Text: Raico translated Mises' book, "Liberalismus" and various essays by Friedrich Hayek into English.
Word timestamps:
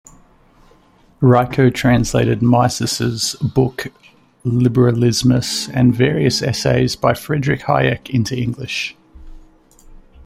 Raico 1.21 1.71
translated 1.71 2.41
Mises' 2.41 3.35
book, 3.35 3.89
"Liberalismus" 4.43 5.69
and 5.71 5.93
various 5.95 6.41
essays 6.41 6.95
by 6.95 7.13
Friedrich 7.13 7.61
Hayek 7.61 8.09
into 8.09 8.35
English. 8.35 8.95